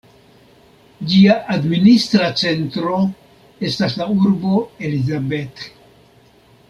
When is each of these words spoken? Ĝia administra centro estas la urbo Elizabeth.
Ĝia 1.11 1.35
administra 1.55 2.29
centro 2.43 2.97
estas 3.69 3.99
la 4.01 4.09
urbo 4.15 4.57
Elizabeth. 4.89 5.69